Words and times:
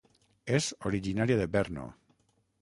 És 0.59 0.69
originària 0.91 1.37
de 1.43 1.47
Brno. 1.57 1.87